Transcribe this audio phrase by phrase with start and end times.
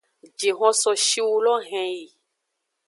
[0.39, 2.07] Jihon so shiwu lo henyi.